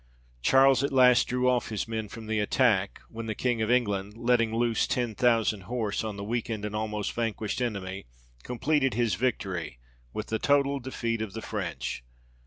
[0.41, 4.17] Charles at last drew off his men from the attack, when the King of England,
[4.17, 8.07] letting loose ten thousand horse, on the weakened, and almost vanquished enemy,
[8.41, 9.77] completed his victory,
[10.11, 12.03] with the total defeat of the French.